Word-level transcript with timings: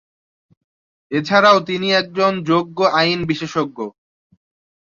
এছাড়াও 1.11 1.57
তিনি 1.69 1.87
একজন 1.93 2.31
যোগ্য 2.49 2.77
আইন 2.99 3.19
বিশেষজ্ঞ। 3.25 3.77